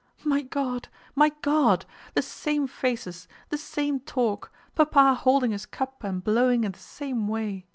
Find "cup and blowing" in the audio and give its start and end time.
5.67-6.63